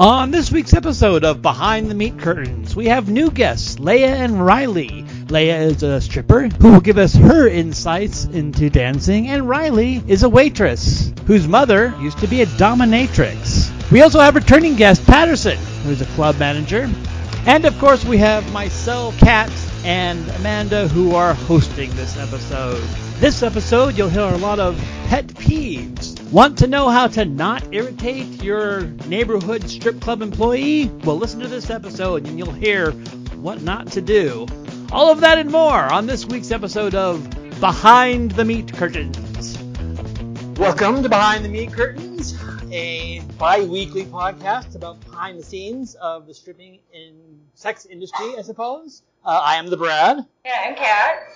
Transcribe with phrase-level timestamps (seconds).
[0.00, 4.42] On this week's episode of Behind the Meat Curtains, we have new guests, Leia and
[4.46, 5.04] Riley.
[5.26, 10.22] Leia is a stripper who will give us her insights into dancing, and Riley is
[10.22, 13.70] a waitress whose mother used to be a dominatrix.
[13.90, 16.88] We also have returning guest Patterson, who's a club manager.
[17.44, 19.52] And of course, we have myself, Kat,
[19.84, 22.82] and Amanda, who are hosting this episode.
[23.18, 26.09] This episode, you'll hear a lot of pet peeves.
[26.32, 30.86] Want to know how to not irritate your neighborhood strip club employee?
[31.02, 32.92] Well, listen to this episode and you'll hear
[33.42, 34.46] what not to do.
[34.92, 37.28] All of that and more on this week's episode of
[37.58, 39.58] Behind the Meat Curtains.
[40.56, 42.40] Welcome to Behind the Meat Curtains,
[42.70, 49.02] a bi-weekly podcast about behind the scenes of the stripping in sex industry, I suppose.
[49.24, 50.24] Uh, I am the Brad.
[50.44, 51.28] Yeah, I'm Kat.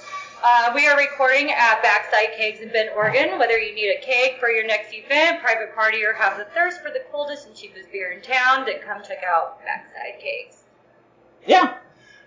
[0.46, 3.38] Uh, we are recording at Backside Kegs in Bend, Oregon.
[3.38, 6.82] Whether you need a keg for your next event, private party, or have the thirst
[6.82, 10.64] for the coldest and cheapest beer in town, then come check out Backside Kegs.
[11.46, 11.78] Yeah.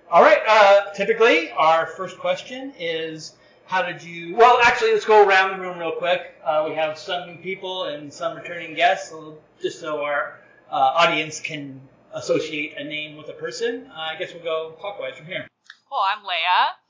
[0.09, 0.39] All right.
[0.47, 3.33] Uh, typically, our first question is,
[3.67, 4.35] how did you?
[4.35, 6.41] Well, actually, let's go around the room real quick.
[6.43, 10.39] Uh, we have some new people and some returning guests, so just so our
[10.71, 11.79] uh, audience can
[12.15, 13.85] associate a name with a person.
[13.91, 15.47] Uh, I guess we'll go clockwise from here.
[15.91, 16.86] Well, I'm Leia.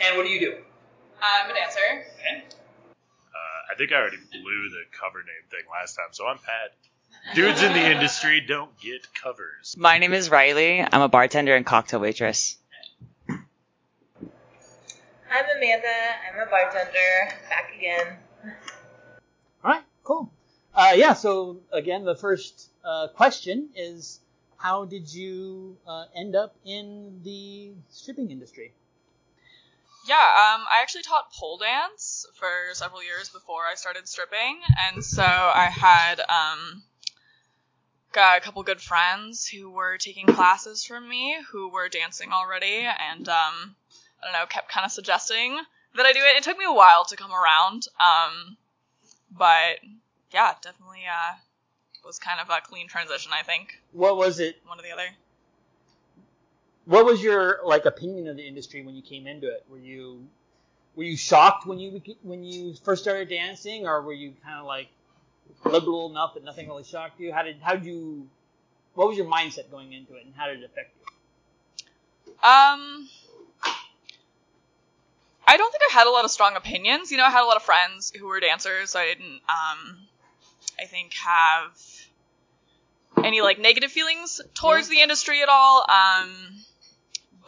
[0.00, 0.54] And what do you do?
[1.22, 1.78] I'm a dancer.
[2.18, 2.44] Okay.
[2.46, 6.74] Uh, I think I already blew the cover name thing last time, so I'm Pat.
[7.34, 9.74] Dudes in the industry don't get covers.
[9.76, 10.80] My name is Riley.
[10.80, 12.56] I'm a bartender and cocktail waitress.
[13.28, 13.44] I'm
[15.56, 15.88] Amanda.
[16.32, 17.34] I'm a bartender.
[17.50, 18.16] Back again.
[19.64, 19.82] All right.
[20.04, 20.30] Cool.
[20.74, 21.14] Uh, yeah.
[21.14, 24.20] So again, the first uh, question is,
[24.56, 28.72] how did you uh, end up in the stripping industry?
[30.08, 35.04] Yeah, um, I actually taught pole dance for several years before I started stripping, and
[35.04, 36.82] so I had um,
[38.12, 42.86] got a couple good friends who were taking classes from me who were dancing already,
[42.86, 43.76] and um,
[44.22, 45.58] I don't know, kept kind of suggesting
[45.94, 46.38] that I do it.
[46.38, 48.56] It took me a while to come around, um,
[49.30, 49.76] but
[50.32, 51.34] yeah, definitely uh,
[52.02, 53.32] was kind of a clean transition.
[53.38, 54.56] I think What was it?
[54.66, 55.08] one or the other.
[56.88, 59.62] What was your like opinion of the industry when you came into it?
[59.68, 60.26] Were you
[60.96, 64.64] were you shocked when you when you first started dancing, or were you kind of
[64.64, 64.88] like
[65.66, 67.30] liberal enough that nothing really shocked you?
[67.30, 68.26] How did how did you
[68.94, 72.32] what was your mindset going into it, and how did it affect you?
[72.32, 73.06] Um,
[75.46, 77.12] I don't think I had a lot of strong opinions.
[77.12, 79.98] You know, I had a lot of friends who were dancers, so I didn't, um,
[80.80, 81.78] I think, have
[83.22, 85.84] any like negative feelings towards the industry at all.
[85.86, 86.64] Um,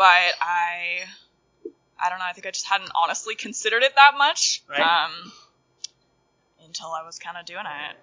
[0.00, 1.00] but I,
[2.02, 2.24] I don't know.
[2.24, 4.62] I think I just hadn't honestly considered it that much.
[4.66, 4.80] Right.
[4.80, 5.30] Um,
[6.64, 7.96] until I was kind of doing it.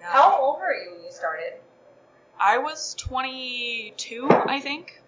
[0.00, 0.06] Yeah.
[0.08, 1.52] How old were you when you started?
[2.40, 5.00] I was 22, I think.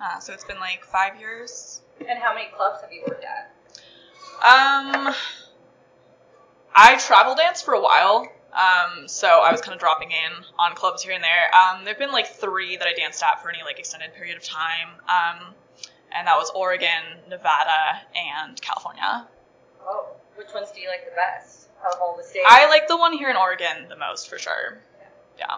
[0.00, 1.80] Uh, so it's been like five years.
[2.08, 3.50] And how many clubs have you worked at?
[4.36, 5.12] Um,
[6.76, 8.28] I travel dance for a while.
[8.54, 11.50] Um, so I was kind of dropping in on clubs here and there.
[11.54, 14.44] Um, there've been like three that I danced at for any like extended period of
[14.44, 14.88] time.
[15.08, 15.54] Um,
[16.16, 19.26] and that was Oregon, Nevada, and California.
[19.84, 20.06] Oh,
[20.36, 22.46] which ones do you like the best of all the states?
[22.48, 24.78] I like the one here in Oregon the most for sure.
[25.38, 25.56] Yeah,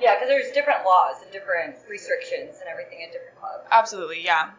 [0.00, 3.66] yeah, because there's different laws and different restrictions and everything at different clubs.
[3.70, 4.24] absolutely.
[4.24, 4.50] Yeah.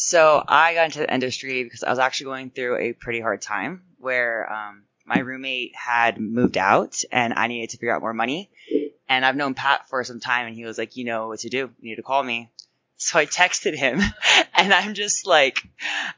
[0.00, 3.42] So I got into the industry because I was actually going through a pretty hard
[3.42, 8.14] time where um, my roommate had moved out and I needed to figure out more
[8.14, 8.48] money.
[9.08, 11.48] And I've known Pat for some time and he was like, you know what to
[11.48, 11.70] do.
[11.80, 12.48] You need to call me.
[12.96, 14.00] So I texted him
[14.54, 15.64] and I'm just like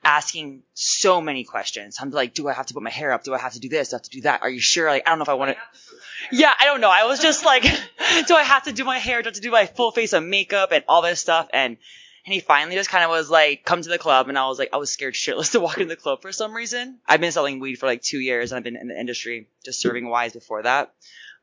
[0.04, 1.96] asking so many questions.
[2.02, 3.24] I'm like, do I have to put my hair up?
[3.24, 3.88] Do I have to do this?
[3.88, 4.42] Do I have to do that?
[4.42, 4.90] Are you sure?
[4.90, 6.36] Like, I don't know if I want to.
[6.36, 6.90] Yeah, I don't know.
[6.90, 7.62] I was just like,
[8.26, 9.22] do I have to do my hair?
[9.22, 11.48] Do I have to do my full face of makeup and all this stuff?
[11.54, 11.78] And
[12.24, 14.28] and he finally just kind of was like, come to the club.
[14.28, 16.52] And I was like, I was scared shitless to walk into the club for some
[16.52, 16.98] reason.
[17.06, 19.80] I've been selling weed for like two years and I've been in the industry just
[19.80, 20.92] serving wise before that.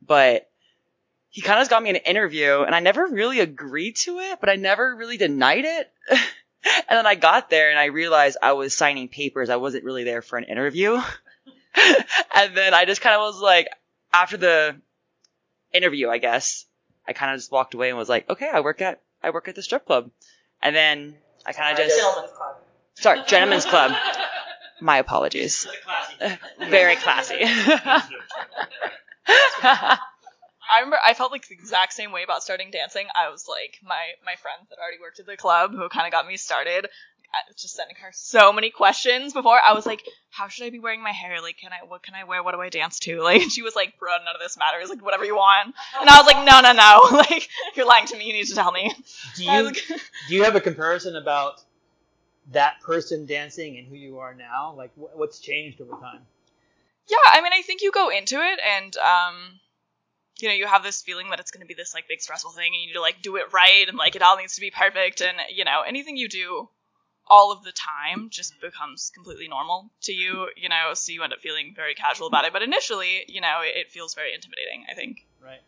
[0.06, 0.50] But
[1.30, 4.50] he kind of got me an interview and I never really agreed to it, but
[4.50, 5.92] I never really denied it.
[6.10, 6.20] and
[6.90, 9.50] then I got there and I realized I was signing papers.
[9.50, 10.94] I wasn't really there for an interview.
[12.36, 13.68] and then I just kind of was like,
[14.14, 14.76] after the
[15.74, 16.66] interview, I guess,
[17.08, 19.48] I kind of just walked away and was like, okay, I work at, I work
[19.48, 20.12] at the strip club.
[20.68, 21.16] And then
[21.46, 22.56] I kind of just, Gentlemen's club.
[22.96, 23.94] sorry, gentlemen's club.
[24.82, 25.66] My apologies.
[26.20, 27.38] Uh, very classy.
[30.70, 33.08] I remember I felt like the exact same way about starting dancing.
[33.16, 36.12] I was like, my my friends that already worked at the club who kind of
[36.12, 36.88] got me started.
[37.56, 39.60] Just sending her so many questions before.
[39.64, 41.42] I was like, how should I be wearing my hair?
[41.42, 42.44] Like, can I, what can I wear?
[42.44, 43.22] What do I dance to?
[43.28, 44.90] Like, she was like, bro, none of this matters.
[44.90, 45.74] Like, whatever you want.
[46.00, 47.18] And I was like, no, no, no.
[47.18, 48.26] Like, you're lying to me.
[48.26, 48.94] You need to tell me.
[49.36, 49.84] Do you like-
[50.30, 51.62] do you have a comparison about
[52.52, 54.74] that person dancing and who you are now?
[54.78, 56.22] Like what's changed over time?
[57.10, 59.60] Yeah, I mean, I think you go into it and, um,
[60.40, 62.52] you know, you have this feeling that it's going to be this like big stressful
[62.52, 64.62] thing, and you need to like do it right, and like it all needs to
[64.62, 66.70] be perfect, and you know, anything you do
[67.30, 71.34] all of the time just becomes completely normal to you, you know, so you end
[71.34, 72.54] up feeling very casual about it.
[72.54, 74.86] But initially, you know, it, it feels very intimidating.
[74.90, 75.26] I think.
[75.44, 75.62] Right.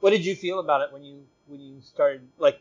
[0.00, 2.22] What did you feel about it when you when you started?
[2.38, 2.60] Like,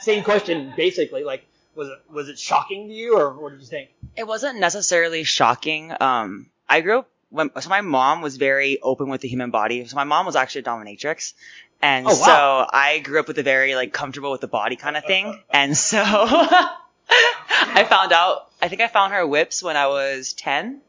[0.00, 1.24] same question basically.
[1.24, 1.44] Like,
[1.74, 3.90] was it was it shocking to you, or what did you think?
[4.16, 5.92] It wasn't necessarily shocking.
[6.00, 9.84] Um, I grew up when so my mom was very open with the human body.
[9.86, 11.34] So my mom was actually a dominatrix.
[11.82, 12.24] And Oh, wow.
[12.24, 15.38] so I grew up with a very like comfortable with the body kind of thing.
[15.50, 16.02] And so
[17.08, 20.80] I found out, I think I found her whips when I was 10.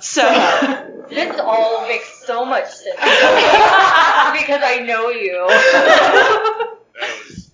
[0.00, 0.22] So
[1.08, 5.46] This all makes so much sense because I know you.
[6.92, 7.50] That was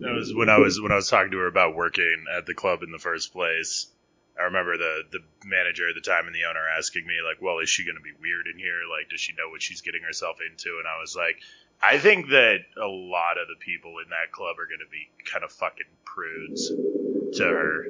[0.00, 2.54] that was when I was when I was talking to her about working at the
[2.54, 3.88] club in the first place.
[4.38, 7.58] I remember the the manager at the time and the owner asking me like, "Well,
[7.58, 8.80] is she going to be weird in here?
[8.90, 11.40] Like, does she know what she's getting herself into?" And I was like,
[11.82, 15.08] "I think that a lot of the people in that club are going to be
[15.30, 16.70] kind of fucking prudes
[17.34, 17.86] to her.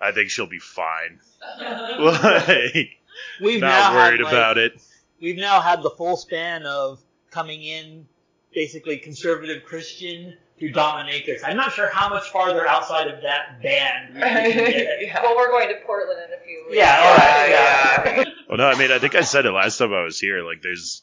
[0.00, 1.20] I think she'll be fine.
[1.60, 2.98] like,
[3.40, 4.82] We've not now worried had, like, about it.
[5.20, 7.00] We've now had the full span of
[7.30, 8.06] coming in,
[8.52, 11.40] basically conservative Christian to dominatrix.
[11.44, 15.14] I'm not sure how much farther outside of that band we can get.
[15.22, 16.76] Well, we're going to Portland in a few weeks.
[16.76, 18.16] Yeah, all right, yeah.
[18.16, 20.44] Well, oh, no, I mean, I think I said it last time I was here.
[20.44, 21.02] Like, there's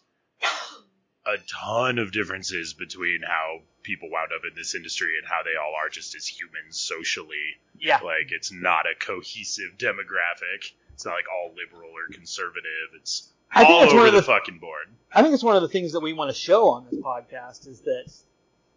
[1.34, 5.58] a ton of differences between how people wound up in this industry and how they
[5.60, 7.58] all are just as humans socially.
[7.80, 8.00] Yeah.
[8.04, 10.72] Like, it's not a cohesive demographic.
[10.94, 12.94] It's not like all liberal or conservative.
[12.96, 14.88] It's I think all that's one over of the, the- fucking board.
[15.14, 17.68] I think it's one of the things that we want to show on this podcast
[17.68, 18.12] is that,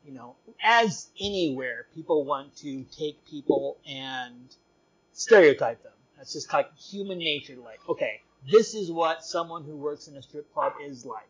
[0.04, 4.54] you know, as anywhere, people want to take people and
[5.12, 5.92] stereotype them.
[6.16, 7.56] That's just like human nature.
[7.62, 11.28] Like, okay, this is what someone who works in a strip club is like.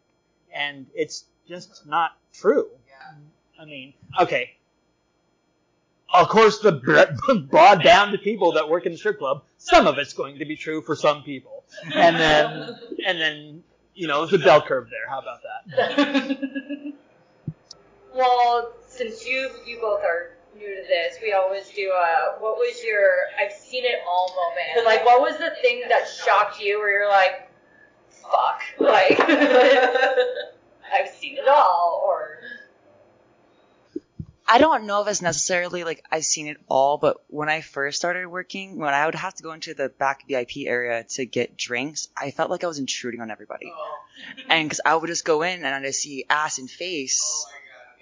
[0.55, 2.69] And it's just not true.
[3.59, 4.53] I mean, okay.
[6.13, 6.73] Of course, the
[7.51, 10.45] broad down to people that work in the strip club, some of it's going to
[10.45, 11.65] be true for some people.
[11.95, 13.63] And then, and then,
[13.95, 15.09] you know, a bell curve there.
[15.09, 16.93] How about that?
[18.15, 22.83] well, since you you both are new to this, we always do a what was
[22.85, 23.09] your
[23.41, 24.87] I've seen it all moment.
[24.87, 27.49] Like, what was the thing that shocked you where you're like,
[28.31, 32.39] fuck, like I've seen it all, or
[34.47, 37.99] I don't know if it's necessarily like I've seen it all, but when I first
[37.99, 41.57] started working, when I would have to go into the back VIP area to get
[41.57, 43.73] drinks, I felt like I was intruding on everybody.
[43.75, 43.99] Oh.
[44.49, 47.51] And because I would just go in and I'd just see ass and face, oh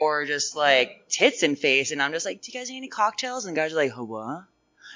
[0.03, 2.89] or just like tits and face, and I'm just like, "Do you guys need any
[2.89, 4.45] cocktails?" And guys are like, "Huh, "What?"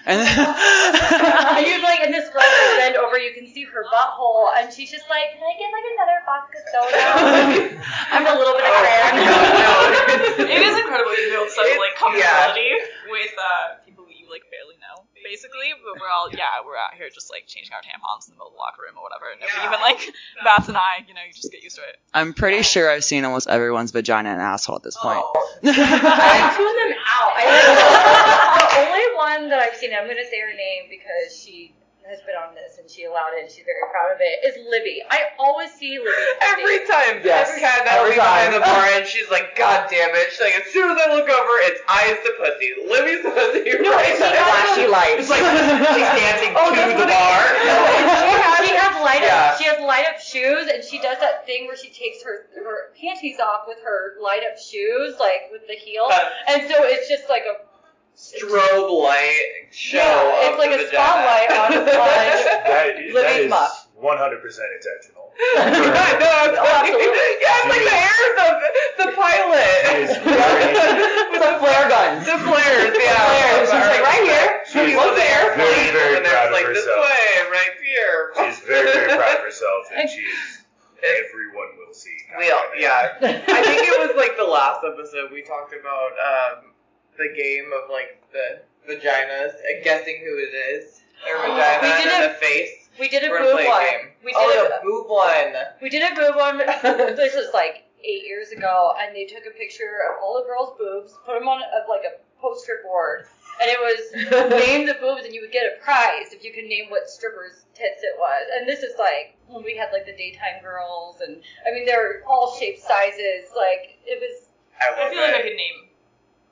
[0.05, 3.83] And then, and you're like, and this girl will bend over, you can see her
[3.91, 7.03] butthole, and she's just like, can I get like another vodka soda?
[8.13, 9.15] I'm a little bit of crayon.
[10.53, 12.71] it is incredible you build such like comfortability
[13.11, 15.75] with uh, people you like barely know, basically.
[15.83, 18.55] But we're all yeah, we're out here just like changing our tampons in the middle
[18.55, 19.67] of the locker room or whatever, and Yeah.
[19.67, 19.99] even like
[20.47, 21.99] Bats and I, you know, you just get used to it.
[22.15, 25.19] I'm pretty sure I've seen almost everyone's vagina and asshole at this point.
[25.19, 25.59] Oh.
[25.67, 27.33] I tune them out.
[27.35, 27.43] I
[28.79, 31.75] the only one that I've seen, I'm going to say her name because she
[32.09, 34.55] has been on this and she allowed it and she's very proud of it, is
[34.71, 35.03] Libby.
[35.11, 36.15] I always see Libby.
[36.55, 37.51] Every time, Yes.
[37.51, 40.41] every time that'll Every be behind the bar, and she's like, "God damn it!" She's
[40.41, 42.71] like, as soon as I look over, it's eyes to pussy.
[42.87, 43.67] Libby's pussy.
[43.83, 44.39] No, right she there.
[44.39, 45.27] has Flashy lights.
[45.27, 45.43] It's like
[45.99, 47.41] she's dancing Oh, to the bar.
[47.67, 49.31] she has, she has light up.
[49.31, 49.57] Yeah.
[49.59, 52.93] She has light up shoes, and she does that thing where she takes her her
[53.01, 57.09] panties off with her light up shoes, like with the heel, Uh, and so it's
[57.09, 57.66] just like a
[58.17, 60.01] Strobe light show.
[60.01, 61.05] Yeah, of it's like the a vagina.
[61.05, 63.89] spotlight on- on- That, that Libby's is muff.
[64.01, 65.29] 100% intentional.
[65.37, 67.29] I know, it's like, absolutely.
[67.45, 68.49] yeah, it's like the hair, the,
[69.05, 70.17] the pilot.
[70.17, 70.73] She very-
[71.37, 72.25] With the flare guns.
[72.25, 73.21] The flares, yeah.
[73.21, 73.69] flares.
[73.69, 74.49] She's like, right here.
[74.65, 75.53] She's One there.
[75.61, 77.05] very, very and proud of like this herself.
[77.05, 78.33] way, right here.
[78.49, 80.65] She's very, very proud of herself, and she is.
[81.05, 82.17] Everyone will see.
[82.41, 83.13] We all, yeah.
[83.21, 86.73] I think it was like the last episode we talked about um,
[87.19, 92.13] the game of like the vaginas, uh, guessing who it is, their vagina We did
[92.13, 92.71] and it- the face.
[92.99, 93.83] We did a We're boob one.
[93.85, 94.09] game.
[94.25, 95.53] We did oh, a, the boob one.
[95.83, 96.57] We did a boob one.
[97.17, 100.73] this was like eight years ago, and they took a picture of all the girls'
[100.79, 103.27] boobs, put them on a, like a poster board,
[103.61, 104.01] and it was
[104.65, 107.67] name the boobs, and you would get a prize if you could name what stripper's
[107.75, 108.49] tits it was.
[108.57, 111.37] And this is like when we had like the daytime girls, and
[111.69, 113.53] I mean they were all shapes, sizes.
[113.53, 114.49] Like it was.
[114.81, 115.86] I I love feel like I could name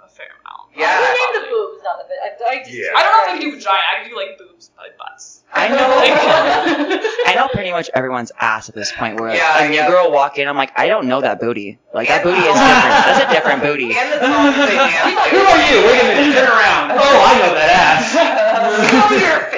[0.04, 0.70] a fair amount.
[0.76, 0.90] Yeah.
[0.90, 2.14] I could name the boobs, not the.
[2.14, 2.70] I, I just.
[2.72, 2.92] Yeah.
[2.96, 3.78] I don't know if I can do vagina.
[3.78, 5.42] I can do like boobs, but butts.
[5.54, 5.78] I know.
[7.30, 9.20] I know pretty much everyone's ass at this point.
[9.20, 9.88] Where Yeah, a new yeah.
[9.88, 11.78] girl walk in, I'm like, I don't know that booty.
[11.94, 12.90] Like that booty is different.
[13.06, 13.94] That's a different booty.
[13.94, 15.78] And the songs they dance Who are you?
[15.86, 16.34] Wait a minute.
[16.34, 16.90] Turn around.
[16.98, 18.02] Oh, I know that ass.
[18.90, 19.53] Show your face.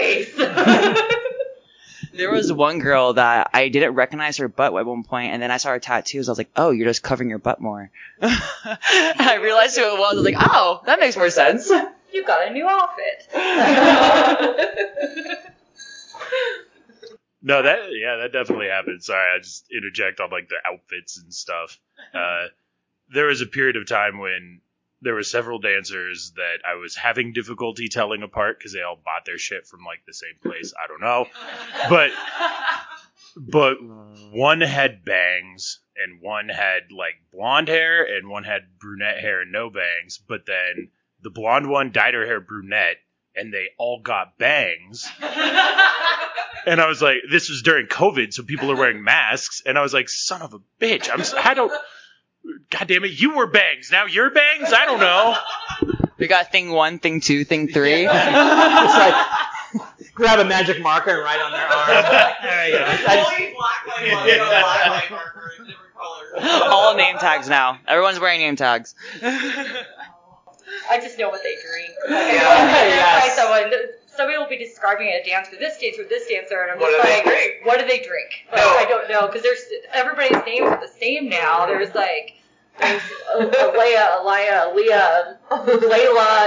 [2.17, 5.51] There was one girl that I didn't recognize her butt at one point, and then
[5.51, 6.29] I saw her tattoos.
[6.29, 7.91] I was like, oh, you're just covering your butt more.
[8.23, 10.13] I realized who it was.
[10.13, 11.71] I was like, oh, that makes more sense.
[12.13, 13.29] you got a new outfit.
[17.47, 19.05] No, that yeah, that definitely happened.
[19.05, 21.79] Sorry, I just interject on like the outfits and stuff.
[22.15, 22.47] Uh,
[23.09, 24.61] there was a period of time when
[25.03, 29.25] there were several dancers that I was having difficulty telling apart because they all bought
[29.25, 30.73] their shit from like the same place.
[30.83, 31.27] I don't know,
[31.89, 32.11] but
[33.37, 33.77] but
[34.33, 39.53] one had bangs and one had like blonde hair and one had brunette hair and
[39.53, 40.19] no bangs.
[40.27, 40.91] But then
[41.23, 42.97] the blonde one dyed her hair brunette
[43.35, 45.11] and they all got bangs.
[46.67, 49.63] And I was like, this was during COVID, so people are wearing masks.
[49.65, 51.09] And I was like, son of a bitch.
[51.13, 51.73] I'm, I don't,
[52.71, 53.91] God damn it, you were bangs.
[53.93, 54.73] Now you're bangs?
[54.73, 55.37] I don't know.
[56.19, 58.07] We got thing one, thing two, thing three.
[58.07, 59.27] it's like
[60.15, 62.37] grab a magic marker and write on their arm.
[62.43, 62.87] There you go.
[62.87, 66.63] Just- Only black light marker, no black light marker in different colors.
[66.73, 67.79] All name tags now.
[67.87, 68.95] Everyone's wearing name tags.
[70.91, 71.91] I just know what they drink.
[72.09, 72.49] Like, Yeah.
[72.49, 73.37] I Yes.
[73.37, 73.73] someone,
[74.07, 77.03] somebody will be describing a dance for this dancer, this dancer, and I'm What just
[77.03, 77.53] do they like, drink?
[77.65, 78.47] what do they drink?
[78.53, 78.69] Like, No.
[78.79, 79.61] I don't know because there's
[79.93, 81.67] everybody's names are the same now.
[81.67, 82.36] There's like
[82.79, 85.37] there's a- Alea, Alaya, Layla.
[85.51, 85.83] And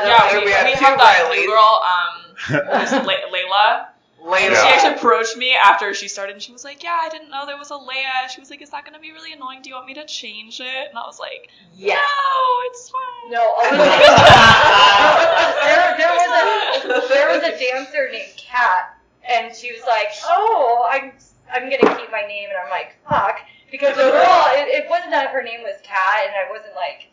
[0.08, 1.46] Yeah, we, like, we we two have that Rileys.
[1.48, 3.86] girl, um, who's Le- Layla.
[4.22, 4.50] Layla.
[4.50, 7.46] She actually approached me after she started, and she was like, "Yeah, I didn't know
[7.46, 9.62] there was a Leia." She was like, "Is that gonna be really annoying?
[9.62, 11.98] Do you want me to change it?" And I was like, yes.
[11.98, 13.80] "No, it's fine." No, Alea.
[15.64, 20.86] there, there was a there was a dancer named Kat, and she was like, "Oh,
[20.92, 21.14] I'm
[21.52, 23.40] I'm gonna keep my name," and I'm like, "Fuck,"
[23.72, 27.10] because the girl, it, it wasn't that her name was Kat, and I wasn't like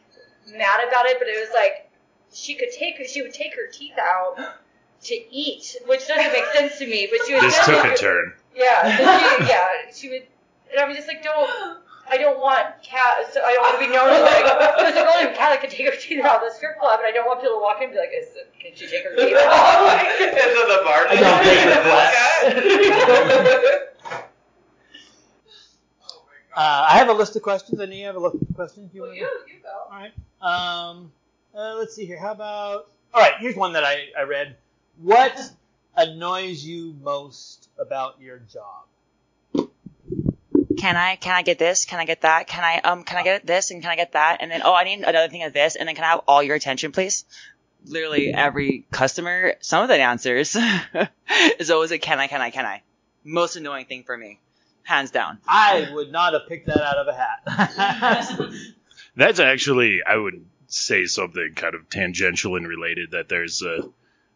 [0.57, 1.91] mad about it, but it was like
[2.33, 4.37] she could take she would take her teeth out
[5.05, 8.33] to eat, which doesn't make sense to me, but she was This took a turn.
[8.55, 9.05] Yeah, so
[9.45, 10.27] she, yeah, she would,
[10.71, 11.51] and I was just like, don't.
[12.09, 13.35] I don't want cat.
[13.35, 14.47] So I don't want to be known as like
[14.79, 17.01] there's a girl named Kat that could take her teeth out of the strip club,
[17.03, 18.31] and I don't want people to walk in and be like, Is,
[18.63, 21.11] "Can she take her teeth out?" Into the bar.
[21.11, 21.67] I don't take
[22.55, 23.83] requests.
[26.57, 27.79] Uh, I have a list of questions.
[27.79, 28.91] I know you have a list of questions.
[28.95, 29.53] You well, want you, to?
[29.53, 29.69] you go.
[29.91, 30.13] All right.
[30.41, 31.13] Um,
[31.55, 32.19] uh, let's see here.
[32.19, 32.89] How about?
[33.13, 33.35] All right.
[33.39, 34.57] Here's one that I, I read.
[35.03, 35.39] What
[35.95, 39.69] annoys you most about your job?
[40.79, 41.85] Can I can I get this?
[41.85, 42.47] Can I get that?
[42.47, 44.39] Can I um can I get this and can I get that?
[44.41, 46.43] And then oh I need another thing of this and then can I have all
[46.43, 47.25] your attention please?
[47.87, 50.57] Literally every customer, some of the answers
[51.59, 52.83] is always a can I can I can I.
[53.25, 54.39] Most annoying thing for me,
[54.87, 55.39] hands down.
[55.47, 58.51] I would not have picked that out of a hat.
[59.17, 63.89] That's actually, I would say something kind of tangential and related that there's a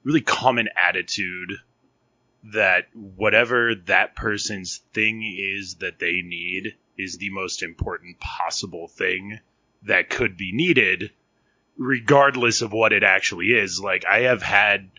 [0.05, 1.53] really common attitude
[2.53, 9.39] that whatever that person's thing is that they need is the most important possible thing
[9.83, 11.11] that could be needed,
[11.77, 13.81] regardless of what it actually is.
[13.81, 14.91] Like, I have had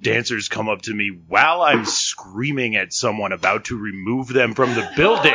[0.00, 4.74] dancers come up to me while I'm screaming at someone about to remove them from
[4.74, 5.34] the building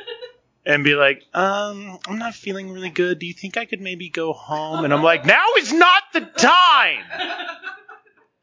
[0.66, 3.18] and be like, um, I'm not feeling really good.
[3.18, 4.84] Do you think I could maybe go home?
[4.84, 7.04] And I'm like, now is not the time.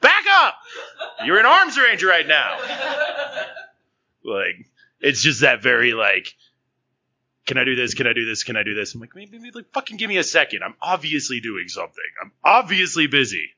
[0.01, 0.55] Back up.
[1.25, 2.58] You're in arms range right now.
[4.24, 4.65] Like,
[5.00, 6.34] it's just that very like,
[7.46, 7.93] can I do this?
[7.93, 8.43] Can I do this?
[8.43, 8.96] Can I do this?
[8.96, 10.63] I'm like, maybe, maybe like, fucking give me a second.
[10.63, 12.03] I'm obviously doing something.
[12.22, 13.50] I'm obviously busy.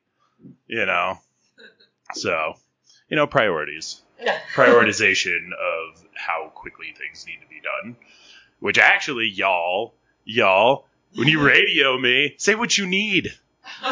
[0.67, 1.19] You know.
[2.15, 2.53] So,
[3.09, 4.01] you know, priorities
[4.53, 7.95] prioritization of how quickly things need to be done.
[8.59, 9.93] Which actually, y'all,
[10.23, 13.33] y'all, when you radio me, say what you need.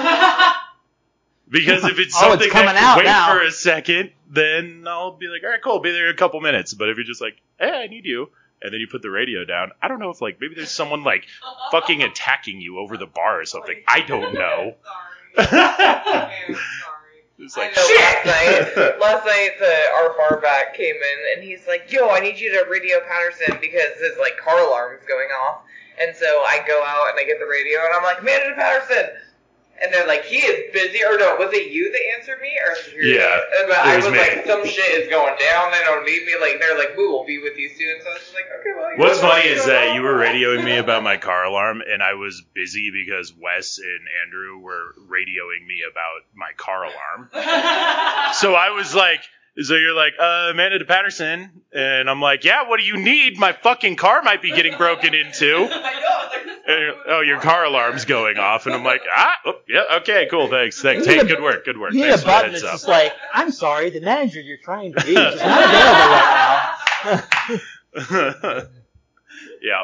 [1.50, 3.34] Because if it's Oh, it's something coming that can out wait now.
[3.34, 6.42] for a second, then I'll be like, all right, cool, be there in a couple
[6.42, 6.74] minutes.
[6.74, 8.30] But if you're just like, hey, I need you,
[8.62, 11.04] and then you put the radio down, I don't know if like maybe there's someone
[11.04, 11.26] like
[11.72, 13.76] fucking attacking you over the bar or something.
[13.88, 14.76] I don't know.
[15.36, 16.56] Sorry.
[17.40, 18.00] It's I like, know shit.
[18.00, 22.20] last night, last night the, our bar back came in and he's like, "Yo, I
[22.20, 25.62] need you to radio Patterson because his like car alarm's going off."
[26.00, 29.10] And so I go out and I get the radio and I'm like, "Manager Patterson,
[29.84, 33.04] And they're like, he is busy, or no, was it you that answered me, or?
[33.04, 33.38] Yeah,
[33.68, 34.20] But it I was was me.
[34.20, 35.72] like, some shit is going down.
[35.72, 36.34] They don't need me.
[36.40, 38.00] Like they're like, we will be with you soon.
[38.02, 38.90] So I was just like, okay, well.
[38.96, 42.14] What's you're- funny is that you were radioing me about my car alarm, and I
[42.14, 47.30] was busy because Wes and Andrew were radioing me about my car alarm.
[48.36, 49.22] So I was like,
[49.62, 53.38] so you're like, uh, Amanda to Patterson, and I'm like, yeah, what do you need?
[53.38, 55.56] My fucking car might be getting broken into.
[55.72, 56.44] I know.
[56.46, 60.28] Like, And oh, your car alarm's going off, and I'm like, ah, oh, yeah, okay,
[60.32, 61.06] cool, thanks, thanks.
[61.06, 61.94] Hey, good work, good work.
[61.94, 64.58] You need Thanks a the button heads that's just like, I'm sorry, the manager you're
[64.58, 67.28] trying to reach is not available
[67.94, 68.64] right now.
[69.62, 69.84] yeah.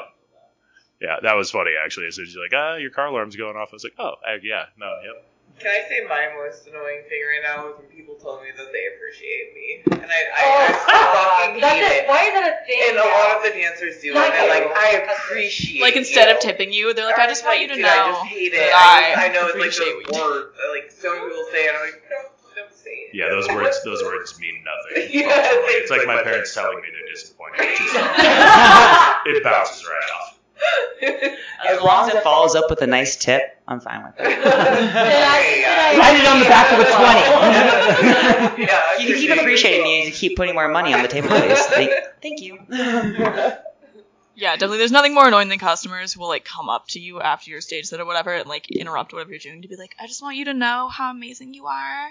[1.01, 2.07] Yeah, that was funny actually.
[2.07, 4.15] As soon as you're like, ah, your car alarm's going off, I was like, oh,
[4.25, 5.28] uh, yeah, no, yep.
[5.59, 8.71] Can I say my most annoying thing right now is when people tell me that
[8.71, 11.51] they appreciate me, and I, I, Oh, I God.
[11.51, 12.03] fucking That's hate it.
[12.03, 12.07] it.
[12.07, 12.79] Why is that a thing?
[12.89, 14.15] And a lot of the dancers do it.
[14.15, 14.71] Not They're like.
[14.71, 15.81] I appreciate.
[15.83, 16.35] Like instead you.
[16.35, 18.53] of tipping you, they're like, I just want you to dude, know I just hate
[18.55, 18.71] it.
[18.71, 20.29] I, I, I know it's like appreciate those what you do.
[20.31, 20.55] words.
[20.71, 22.19] Like so many people say, it, and I'm like, no,
[22.55, 23.15] don't say it.
[23.15, 25.11] Yeah, those words, those words mean nothing.
[25.11, 27.59] Yeah, it's it's like, like my parents telling me they're disappointed.
[27.59, 27.95] Just,
[29.27, 30.28] it bounces right off.
[31.67, 34.23] As long as it follows up with a nice tip, I'm fine with it.
[34.23, 36.83] Did I- did I- Write it on the back of a
[38.55, 38.63] 20.
[38.63, 41.29] yeah, You can keep appreciating me and you keep putting more money on the table,
[41.29, 41.59] please.
[41.67, 42.59] Thank, thank you.
[44.35, 44.77] Yeah, definitely.
[44.77, 47.59] There's nothing more annoying than customers who will like come up to you after your
[47.59, 50.21] stage set or whatever and like interrupt whatever you're doing to be like, I just
[50.21, 52.07] want you to know how amazing you are.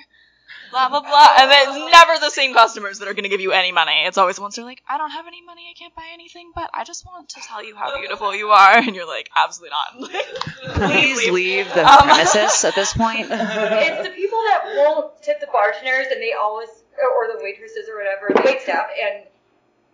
[0.70, 1.28] Blah blah blah.
[1.40, 4.04] And then it's never the same customers that are gonna give you any money.
[4.04, 6.06] It's always the ones that are like, I don't have any money, I can't buy
[6.12, 9.30] anything, but I just want to tell you how beautiful you are and you're like,
[9.36, 10.10] absolutely not.
[10.74, 13.28] Please leave the Um, premises at this point.
[13.30, 17.96] It's the people that won't tip the bartenders and they always, or the waitresses or
[17.96, 19.24] whatever, the wait staff, and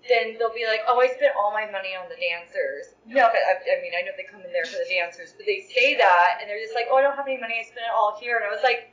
[0.08, 2.92] then they'll be like, oh, I spent all my money on the dancers.
[3.06, 5.46] No, but I, I mean, I know they come in there for the dancers, but
[5.46, 7.88] they say that and they're just like, oh, I don't have any money, I spent
[7.88, 8.36] it all here.
[8.36, 8.92] And I was like,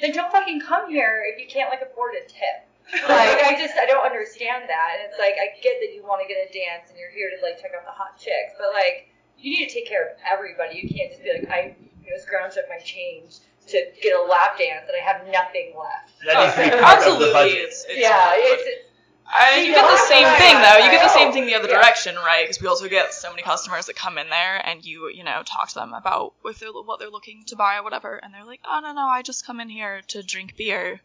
[0.00, 2.68] then don't fucking come here if you can't like afford a tip.
[2.94, 4.88] Like, I just, I don't understand that.
[4.94, 7.34] And it's like, I get that you want to get a dance and you're here
[7.34, 10.14] to like check out the hot chicks, but like, you need to take care of
[10.22, 10.78] everybody.
[10.78, 11.74] You can't just be like, I
[12.06, 13.42] you know, scrounged up my change
[13.74, 16.14] to get a lap dance and I have nothing left.
[16.22, 17.32] That needs to be part of the absolutely.
[17.34, 17.58] budget.
[17.66, 18.85] It's, it's yeah, it's, it's
[19.28, 20.84] I, you get the same thing though.
[20.84, 22.44] You get the same thing the other direction, right?
[22.44, 25.42] Because we also get so many customers that come in there, and you, you know,
[25.44, 28.44] talk to them about if they're what they're looking to buy or whatever, and they're
[28.44, 31.00] like, "Oh no, no, I just come in here to drink beer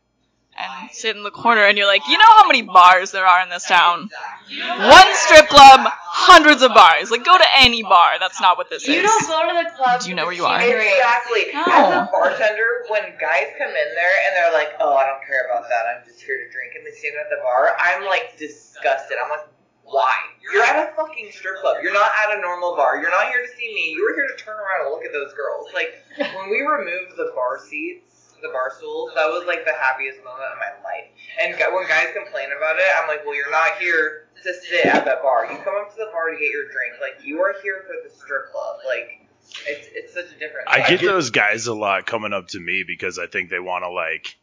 [0.57, 3.41] and sit in the corner." And you're like, "You know how many bars there are
[3.41, 4.10] in this town?
[4.49, 5.90] One strip club,
[6.21, 7.10] hundreds of bars.
[7.10, 8.19] Like, go to any bar.
[8.19, 10.01] That's not what this you is." You don't go to the club.
[10.01, 10.62] Do you know where you the are?
[10.62, 11.49] Exactly.
[11.53, 11.65] No.
[11.65, 15.49] As a bartender, when guys come in there and they're like, "Oh, I don't care
[15.49, 15.84] about that.
[15.89, 19.17] I'm just here to drink," and they stand at the bar, I'm like disgusted.
[19.17, 19.47] I'm like,
[19.84, 20.13] "Why?
[20.41, 21.77] You're at a fucking strip club.
[21.81, 22.97] You're not at a normal bar.
[23.01, 23.93] You're not here to see me.
[23.95, 27.17] You were here to turn around and look at those girls." Like when we removed
[27.17, 28.11] the bar seats,
[28.41, 31.08] the bar stools, that was like the happiest moment of my life.
[31.39, 35.06] And when guys complain about it, I'm like, "Well, you're not here." To sit at
[35.06, 36.97] that bar, you come up to the bar to get your drink.
[36.99, 38.77] Like you are here for the strip club.
[38.88, 39.21] Like
[39.67, 40.67] it's it's such a different.
[40.67, 43.84] I get those guys a lot coming up to me because I think they want
[43.84, 44.38] to like,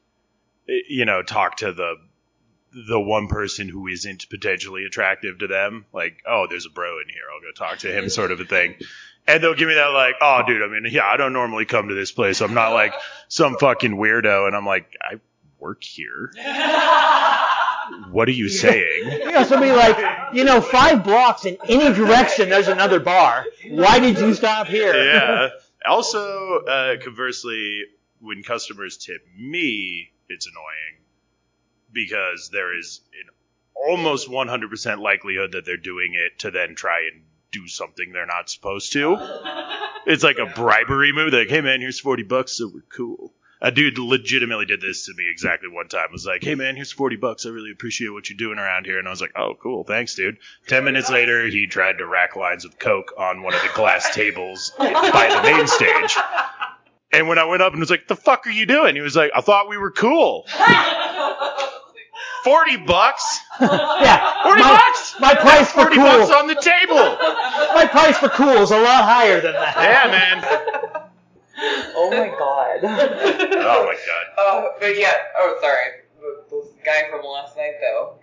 [0.66, 1.96] you know, talk to the
[2.72, 5.86] the one person who isn't potentially attractive to them.
[5.92, 7.22] Like, oh, there's a bro in here.
[7.32, 8.74] I'll go talk to him, sort of a thing.
[9.28, 10.62] And they'll give me that like, oh, dude.
[10.62, 12.40] I mean, yeah, I don't normally come to this place.
[12.40, 12.94] I'm not like
[13.28, 14.46] some fucking weirdo.
[14.46, 15.20] And I'm like, I
[15.58, 16.32] work here.
[18.10, 19.04] What are you saying?
[19.04, 23.46] You know, somebody like, you know, five blocks in any direction, there's another bar.
[23.70, 24.94] Why did you stop here?
[24.94, 25.48] yeah.
[25.86, 27.84] Also, uh, conversely,
[28.20, 31.02] when customers tip me, it's annoying
[31.92, 33.30] because there is an
[33.74, 38.50] almost 100% likelihood that they're doing it to then try and do something they're not
[38.50, 39.16] supposed to.
[40.06, 41.30] It's like a bribery move.
[41.32, 43.32] They're like, hey man, here's 40 bucks, so we're cool.
[43.60, 46.12] A dude legitimately did this to me exactly one time.
[46.12, 47.44] Was like, "Hey man, here's forty bucks.
[47.44, 50.14] I really appreciate what you're doing around here." And I was like, "Oh, cool, thanks,
[50.14, 50.36] dude."
[50.68, 54.14] Ten minutes later, he tried to rack lines of coke on one of the glass
[54.14, 56.16] tables by the main stage.
[57.10, 59.16] And when I went up and was like, "The fuck are you doing?" He was
[59.16, 60.46] like, "I thought we were cool."
[62.44, 63.40] Forty bucks.
[63.60, 64.42] Yeah.
[64.44, 65.14] Forty my, bucks.
[65.18, 66.04] My price for Forty cool.
[66.04, 66.97] bucks on the table.
[67.98, 69.74] My price for cool is a lot higher than that.
[69.76, 70.38] Yeah, man.
[71.96, 72.78] Oh my god.
[72.84, 74.24] Oh my god.
[74.38, 75.12] Oh, but yeah.
[75.36, 76.06] Oh, sorry.
[76.20, 78.14] The- This guy from last night, though.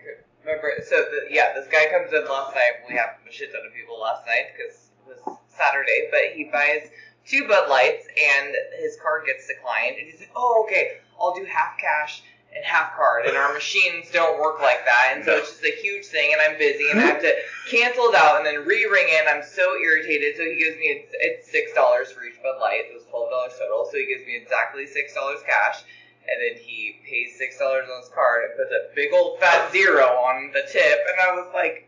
[0.44, 0.72] Remember?
[0.88, 2.86] So, the, yeah, this guy comes in last night.
[2.88, 6.08] We have a shit ton of people last night because it was Saturday.
[6.10, 6.88] But he buys
[7.26, 9.96] two Bud Lights and his card gets declined.
[10.00, 10.98] And he's like, "Oh, okay.
[11.20, 12.22] I'll do half cash
[12.56, 15.38] and half card, and our machines don't work like that, and so No.
[15.38, 17.12] it's just a huge thing, and I'm busy, and I mm-hmm.
[17.12, 17.32] have to
[17.68, 19.28] cancel it out and then re-ring in.
[19.28, 20.36] I'm so irritated.
[20.36, 22.88] So he gives me it's, it's six dollars for each Bud Light.
[22.88, 23.84] It was twelve dollars total.
[23.92, 25.84] So he gives me exactly six dollars cash,
[26.24, 29.70] and then he pays six dollars on his card and puts a big old fat
[29.70, 31.84] zero on the tip, and I was like.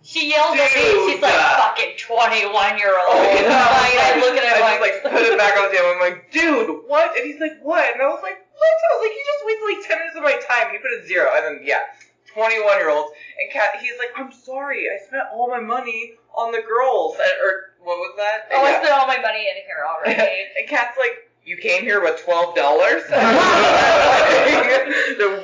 [0.00, 1.10] She yells at me.
[1.10, 1.58] She's like, Dude.
[1.58, 3.50] "Fucking twenty-one-year-old." Oh, yeah.
[3.50, 5.90] Like, I look at I him just like, like put it back on the table.
[5.90, 7.18] I'm like, dude, what?
[7.18, 7.92] And he's like, what?
[7.92, 8.76] And I was like, what?
[8.82, 10.74] I was like, you just wasted like ten minutes of my time.
[10.74, 11.30] He put a zero.
[11.34, 11.94] And then yeah,
[12.34, 13.14] 21 year olds.
[13.40, 17.16] And Kat, he's like, I'm sorry, I spent all my money on the girls.
[17.18, 18.48] And, or what was that?
[18.52, 20.20] "Oh, I spent all my money in here already."
[20.58, 23.02] and Kat's like, you came here with twelve dollars.
[23.08, 23.24] then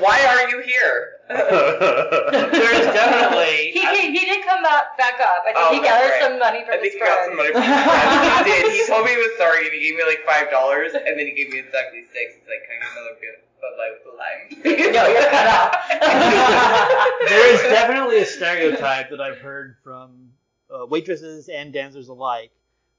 [0.00, 1.13] why are you here?
[1.28, 3.72] There's definitely.
[3.74, 5.42] He, he, he did come back, back up.
[5.46, 6.22] I think Oh, he gathered right.
[6.22, 8.46] some money from I think his he got some money from his friend.
[8.46, 8.72] He did.
[8.80, 11.26] He told me he was sorry and he gave me like five dollars and then
[11.26, 12.34] he gave me exactly six.
[12.34, 14.92] He's like, can I get another bit Bud Light with the lime?
[14.94, 15.74] No, you're cut off.
[17.28, 20.30] there is definitely a stereotype that I've heard from
[20.72, 22.52] uh, waitresses and dancers alike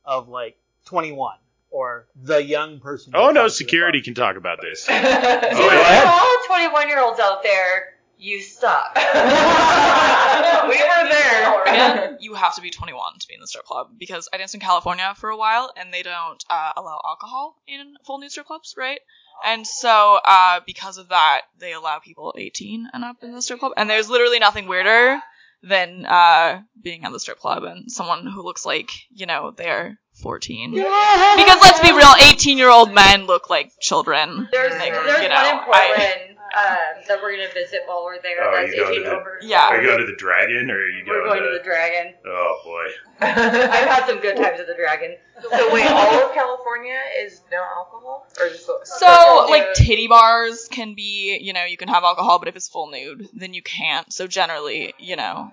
[0.03, 1.37] of like 21
[1.71, 3.13] or the young person.
[3.15, 4.85] oh no, comes to the security can talk about this.
[4.89, 6.11] Oh, for yeah.
[6.13, 8.95] all 21 year olds out there, you suck.
[8.95, 11.53] we were there.
[11.53, 14.53] Oregon, you have to be 21 to be in the strip club because I danced
[14.55, 18.47] in California for a while and they don't uh, allow alcohol in full nude strip
[18.47, 18.99] clubs, right?
[19.45, 23.59] And so, uh, because of that, they allow people 18 and up in the strip
[23.59, 23.73] club.
[23.75, 25.19] And there's literally nothing weirder
[25.61, 29.99] than uh, being at the strip club and someone who looks like, you know, they're
[30.21, 30.71] 14.
[30.71, 34.47] Because let's be real, 18 year old men look like children.
[34.51, 36.24] There's, Like, there's you know, one in I- Portland
[36.55, 38.37] um, that we're going to visit while we're there.
[38.41, 39.39] Oh, that's you going to the- over.
[39.41, 39.67] Yeah.
[39.67, 41.17] Are you going to the Dragon or are you going?
[41.19, 42.13] We're going, going to the Dragon.
[42.25, 42.85] Oh boy.
[43.25, 45.15] I've had some good times at the Dragon.
[45.41, 49.75] So wait, all of California is no alcohol, or just So, Full like, nude.
[49.75, 53.27] titty bars can be, you know, you can have alcohol, but if it's full nude,
[53.33, 54.11] then you can't.
[54.13, 55.51] So, generally, you know,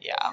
[0.00, 0.32] yeah.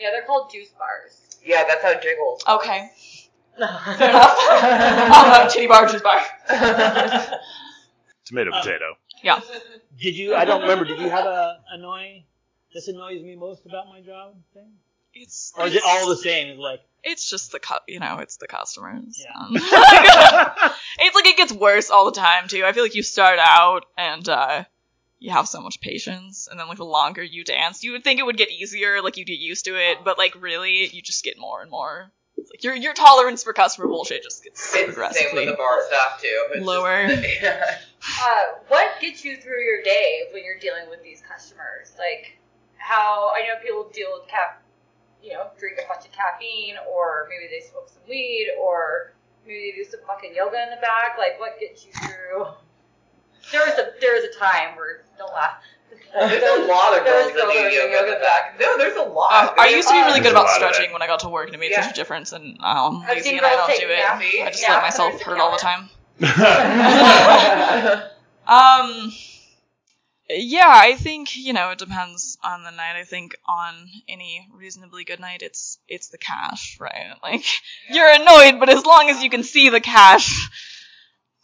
[0.00, 1.38] Yeah, they're called juice bars.
[1.44, 2.42] Yeah, that's how Jiggles.
[2.48, 2.88] Okay.
[3.58, 4.36] Fair enough.
[4.38, 6.20] I'll have titty bar, juice bar.
[8.24, 8.94] Tomato potato.
[9.22, 9.40] Yeah.
[10.00, 10.34] Did you?
[10.34, 10.84] I don't remember.
[10.84, 12.24] Did you have a annoy?
[12.74, 14.72] This annoys me most about my job thing,
[15.12, 16.48] It's, or is it all the same?
[16.48, 19.20] It's like it's just the, cu- you know, it's the customers.
[19.22, 19.38] Yeah.
[19.38, 19.50] Um,
[20.98, 22.64] it's like it gets worse all the time, too.
[22.64, 24.64] I feel like you start out and, uh,
[25.18, 28.18] you have so much patience, and then like the longer you dance, you would think
[28.20, 31.24] it would get easier, like you get used to it, but like really, you just
[31.24, 32.10] get more and more.
[32.42, 35.46] It's like your your tolerance for customer bullshit just gets It's the same with progressively
[35.46, 36.46] the bar staff too.
[36.54, 37.06] It's lower.
[37.06, 37.78] Just, yeah.
[38.02, 41.94] Uh, what gets you through your day when you're dealing with these customers?
[41.96, 42.36] Like,
[42.78, 44.60] how I know people deal with cap,
[45.22, 49.14] you know, drink a bunch of caffeine, or maybe they smoke some weed, or
[49.46, 51.18] maybe they do some fucking yoga in the back.
[51.18, 52.46] Like, what gets you through?
[53.52, 55.62] There was a there was a time where don't laugh.
[56.14, 58.56] There's a lot of girls that girls do that yoga in yoga the back.
[58.60, 59.48] No, there's a lot.
[59.50, 61.54] Um, I used to be really good about stretching when I got to work, and
[61.54, 61.82] it made Yeah.
[61.82, 62.32] such a difference.
[62.32, 63.96] And um, I've lazy seen and I don't do it.
[63.96, 64.20] naps.
[64.24, 64.42] See?
[64.42, 65.88] I just Yeah, let myself hurt all the time.
[68.44, 69.12] Um,
[70.28, 72.96] yeah, I think you know it depends on the night.
[72.98, 77.14] I think on any reasonably good night, it's it's the cash, right?
[77.22, 77.44] Like
[77.90, 80.48] you're annoyed, but as long as you can see the cash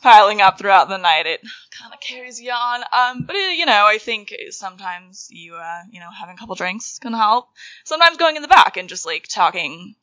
[0.08, 1.40] piling up throughout the night, it
[1.78, 2.82] kind of carries you on.
[2.92, 6.54] Um, but it, you know, I think sometimes you uh, you know having a couple
[6.54, 7.48] drinks can help.
[7.84, 9.94] Sometimes going in the back and just like talking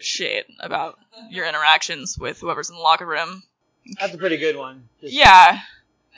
[0.00, 0.98] shit about
[1.30, 3.42] your interactions with whoever's in the locker room
[3.98, 4.88] that's a pretty good one.
[5.00, 5.60] Just- yeah.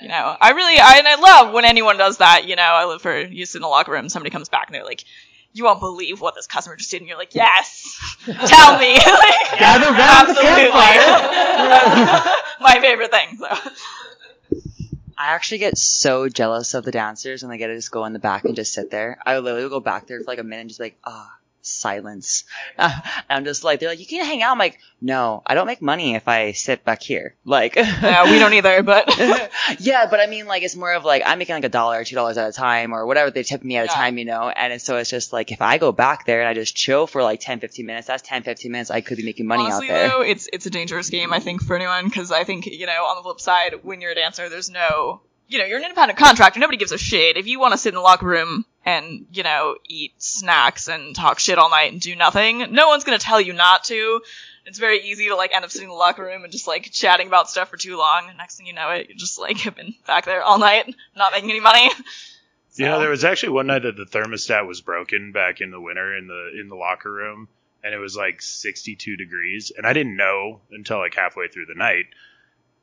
[0.00, 2.48] You know, I really, I, and I love when anyone does that.
[2.48, 4.74] You know, I live for, used to in the locker room, somebody comes back and
[4.74, 5.04] they're like,
[5.52, 7.00] you won't believe what this customer just did.
[7.00, 8.94] And you're like, yes, tell me.
[8.96, 10.70] like, Gather round the absolutely.
[12.60, 13.70] My favorite thing, so.
[15.18, 18.12] I actually get so jealous of the dancers when they get to just go in
[18.12, 19.18] the back and just sit there.
[19.24, 21.32] I would literally go back there for like a minute and just be like, ah,
[21.62, 22.44] silence.
[23.30, 24.52] I'm just like, they're like, you can't hang out.
[24.52, 27.34] I'm like, no, I don't make money if I sit back here.
[27.44, 29.08] Like, Yeah, we don't either, but.
[29.78, 32.04] yeah, but I mean, like, it's more of like, I'm making like a dollar or
[32.04, 34.48] two dollars at a time or whatever they tip me at a time, you know?
[34.48, 37.22] And so it's just like, if I go back there and I just chill for
[37.22, 39.94] like 10, 15 minutes, that's 10, 15 minutes I could be making money Honestly, out
[39.94, 40.08] there.
[40.08, 41.32] though, it's it's a dangerous game.
[41.32, 44.12] I think for anyone because I think you know on the flip side, when you're
[44.12, 46.60] a dancer, there's no you know you're an independent contractor.
[46.60, 49.42] Nobody gives a shit if you want to sit in the locker room and you
[49.42, 52.72] know eat snacks and talk shit all night and do nothing.
[52.72, 54.20] No one's gonna tell you not to.
[54.64, 56.90] It's very easy to like end up sitting in the locker room and just like
[56.90, 58.28] chatting about stuff for too long.
[58.28, 60.94] And next thing you know, it you just like have been back there all night,
[61.16, 61.90] not making any money.
[62.74, 65.80] You know, there was actually one night that the thermostat was broken back in the
[65.80, 67.48] winter in the in the locker room,
[67.84, 71.74] and it was like 62 degrees, and I didn't know until like halfway through the
[71.74, 72.06] night.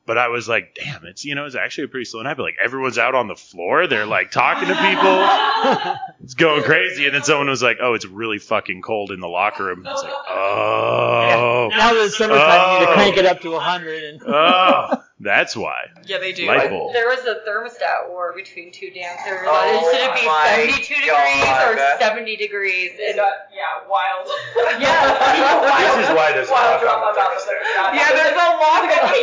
[0.10, 2.36] But I was like, damn, it's you know, it's actually a pretty slow night.
[2.36, 7.06] But like everyone's out on the floor, they're like talking to people, it's going crazy.
[7.06, 9.86] And then someone was like, oh, it's really fucking cold in the locker room.
[9.86, 12.94] I was like, oh, Now that it's summertime, you need to Oh.
[12.96, 14.04] crank it up to 100.
[14.04, 15.78] And oh, that's why.
[16.08, 16.48] Yeah, they do.
[16.48, 16.94] Light bulb.
[16.94, 19.42] There was a thermostat war between two dancers.
[19.46, 22.92] Oh Should it be my 72 degrees or 70 degrees?
[22.98, 24.26] And yeah, wild.
[24.82, 27.94] yeah, This is why there's a lock on the thermostat.
[27.94, 29.20] Yeah, there's a lock on the thermostat.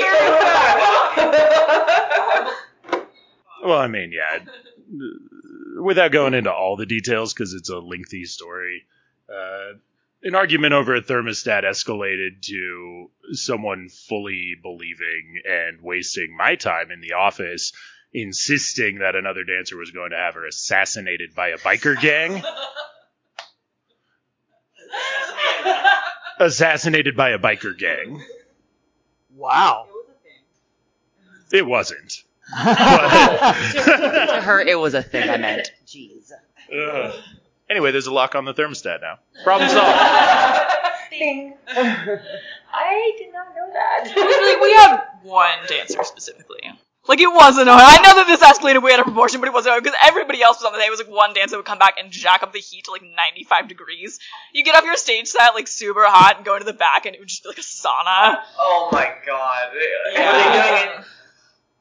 [3.77, 4.39] Well, I mean, yeah.
[5.79, 8.87] Without going into all the details, because it's a lengthy story,
[9.29, 9.75] uh,
[10.23, 17.03] an argument over a thermostat escalated to someone fully believing and wasting my time in
[17.03, 17.75] the office,
[18.15, 22.43] insisting that another dancer was going to have her assassinated by a biker gang.
[26.39, 28.23] assassinated by a biker gang.
[29.35, 29.87] wow.
[31.53, 32.23] It wasn't.
[32.51, 35.29] to her, it was a thing.
[35.29, 35.73] I meant.
[35.87, 36.31] Jeez.
[36.73, 37.15] Ugh.
[37.69, 39.19] Anyway, there's a lock on the thermostat now.
[39.43, 39.99] Problem solved.
[41.11, 41.55] Ding.
[41.69, 44.05] I did not know that.
[44.05, 46.61] like, we had one dancer specifically.
[47.09, 47.79] Like it was annoying.
[47.81, 50.43] I know that this escalated way out of proportion, but it was annoying because everybody
[50.43, 50.87] else was on the day.
[50.87, 53.03] It was like one dancer would come back and jack up the heat to like
[53.03, 54.19] 95 degrees.
[54.53, 57.15] You get off your stage set like super hot and go into the back, and
[57.15, 58.43] it would just be like a sauna.
[58.59, 59.69] Oh my god.
[60.13, 60.21] Yeah.
[60.21, 61.07] Are they doing it?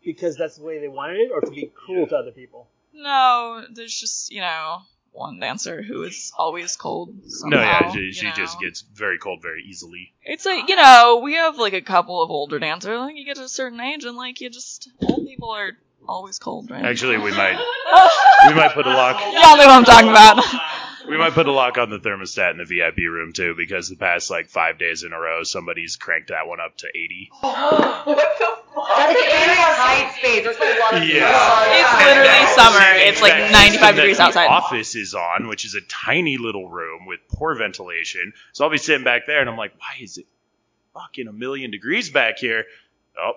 [0.06, 2.70] Because that's the way they wanted it, or to be cool to other people?
[2.94, 7.10] No, there's just you know one dancer who is always cold.
[7.28, 10.14] Somehow, No, yeah, she, she just gets very cold very easily.
[10.24, 13.00] It's like you know we have like a couple of older dancers.
[13.00, 15.72] Like you get to a certain age, and like you just old people are
[16.08, 16.86] always cold, right?
[16.86, 17.58] Actually, we might
[18.48, 20.44] we might put a lock Y'all know what I'm talking about.
[21.10, 23.96] we might put a lock on the thermostat in the VIP room too, because the
[23.96, 27.30] past like five days in a row, somebody's cranked that one up to eighty.
[27.40, 28.88] what the fuck?
[28.88, 30.44] That's a very tight space.
[30.44, 31.32] There's a lot of Yeah.
[31.80, 32.86] It's literally summer.
[33.08, 34.46] It's like That 95 degrees that outside.
[34.48, 38.34] The office is on, which is a tiny little room with poor ventilation.
[38.54, 40.28] So I'll be sitting back there, and I'm like, why is it
[40.94, 42.66] fucking a million degrees back here?
[43.18, 43.34] Oh,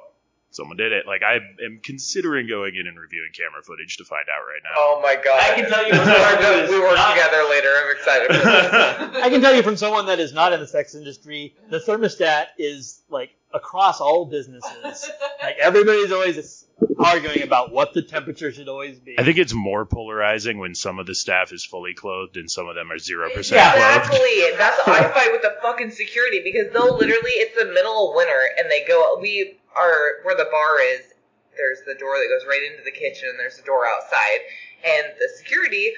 [0.59, 1.07] someone did it.
[1.07, 4.75] Like I am considering going in and reviewing camera footage to find out right now.
[4.77, 5.41] Oh my god.
[5.41, 6.07] I can tell you we from
[6.43, 7.69] someone we work not- together later.
[7.75, 8.49] I'm excited for.
[9.25, 12.47] I can tell you from someone that is not in the sex industry, the thermostat
[12.59, 15.11] is like across all businesses.
[15.43, 16.67] Like everybody's always
[16.99, 19.17] arguing about what the temperature should always be.
[19.19, 22.69] I think it's more polarizing when some of the staff is fully clothed and some
[22.69, 23.73] of them are zero percent Yeah.
[24.01, 24.21] clothed.
[24.23, 24.57] Exactly.
[24.59, 28.41] That's I fight with the fucking security because they'll literally it's the middle of winter
[28.59, 31.15] and they go we are where the bar is,
[31.57, 34.41] there's the door that goes right into the kitchen and there's a door outside.
[34.85, 35.93] And the security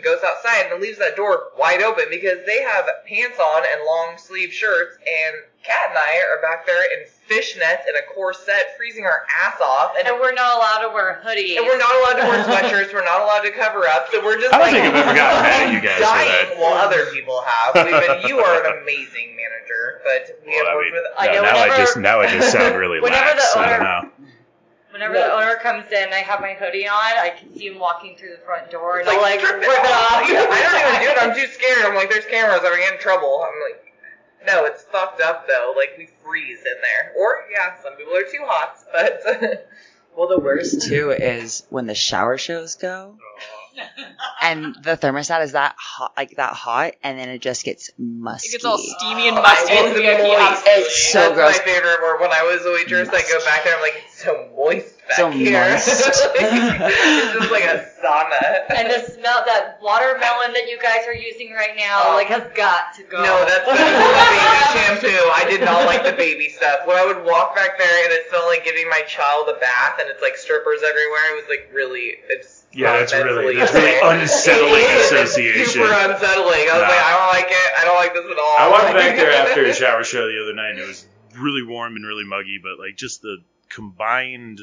[0.00, 4.16] goes outside and leaves that door wide open because they have pants on and long
[4.16, 9.04] sleeve shirts and Kat and I are back there in fishnets and a corset freezing
[9.04, 11.56] our ass off and And we're not allowed to wear hoodies.
[11.56, 12.92] and we're not allowed to wear sweatshirts.
[12.92, 14.08] We're not allowed to cover up.
[14.10, 16.02] So we're just I don't like think I've ever gotten mad at you guys for
[16.02, 16.58] dying that.
[16.58, 17.74] while other people have.
[17.86, 21.12] We've been, you are an amazing manager, but we Well, have I worked mean, with.
[21.18, 23.52] I know now I whenever- just now I just sound really whenever lax.
[23.54, 24.10] the I don't know.
[24.92, 26.94] Whenever the owner comes in, I have my hoodie on.
[27.18, 29.62] I can see him walking through the front door, and It's I'll like strip rip
[29.64, 30.22] it off.
[30.22, 31.18] I don't even do it.
[31.18, 31.84] I'm too scared.
[31.86, 32.60] I'm like, there's cameras.
[32.62, 33.42] I'm gonna in trouble.
[33.46, 33.84] I'm like,
[34.46, 35.72] no, it's fucked up though.
[35.76, 37.12] Like we freeze in there.
[37.18, 39.68] Or yeah, some people are too hot, but
[40.16, 43.16] Well, the worst too is when the shower shows go,
[44.42, 48.48] and the thermostat is that hot, like that hot, and then it just gets musty.
[48.48, 50.38] It gets all steamy and musty in It's the VIP moist.
[50.40, 50.62] house.
[50.66, 51.58] It's so That's gross.
[51.58, 52.00] my favorite.
[52.02, 53.74] Where when I was a waitress, I go back there.
[53.74, 55.58] I'm like, it's so moist back So here.
[55.70, 55.88] moist.
[55.88, 58.70] it's just like a sauna.
[58.74, 62.14] And the smell, that watermelon that you guys are using right now, Oh.
[62.14, 63.22] like has got to go.
[63.22, 65.22] No, that's the baby shampoo.
[65.34, 66.86] I did not like the baby stuff.
[66.86, 69.98] When I would walk back there and it smelled like giving my child a bath
[70.00, 73.98] and it's like strippers everywhere, it was like really, it's Yeah, that's really that's really
[74.02, 75.12] unsettling It is.
[75.12, 75.66] It's association.
[75.82, 76.66] super unsettling.
[76.70, 76.94] I was No.
[76.94, 77.68] like, I don't like it.
[77.78, 78.56] I don't like this at all.
[78.58, 81.06] I walked back there after a shower show the other night and it was
[81.38, 83.38] really warm and really muggy, but like just the
[83.74, 84.60] combined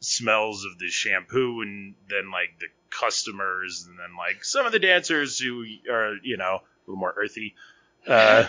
[0.00, 4.78] smells of the shampoo and then like the customers and then like some of the
[4.78, 7.54] dancers who are, you know, a little more earthy.
[8.06, 8.48] Uh,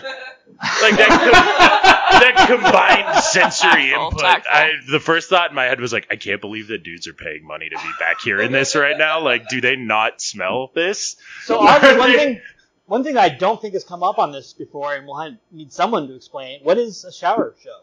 [0.80, 4.20] like that, com- that combined sensory Tactful, input.
[4.20, 4.52] tactful.
[4.54, 7.12] I, the first thought in my head was like, I can't believe that dudes are
[7.12, 9.20] paying money to be back here in this right now.
[9.20, 11.16] Like, do they not smell this?
[11.44, 12.40] So Audrey, one thing,
[12.86, 15.70] one thing I don't think has come up on this before, and we'll have, need
[15.70, 16.60] someone to explain.
[16.62, 17.80] What is a shower show?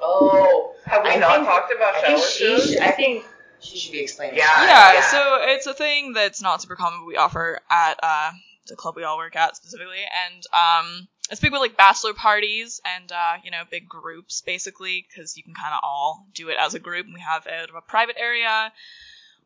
[0.00, 2.70] Oh, have we I not think- talked about I think she, shows?
[2.70, 3.24] should, I think
[3.60, 4.36] she should be explaining.
[4.38, 4.64] Yeah.
[4.64, 8.30] yeah, so it's a thing that's not super common, but we offer at uh,
[8.66, 12.80] the club we all work at specifically, and um, it's big with like bachelor parties
[12.96, 16.56] and uh, you know big groups basically because you can kind of all do it
[16.58, 17.04] as a group.
[17.06, 18.72] And we have a, a private area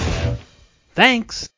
[0.94, 1.53] Thanks.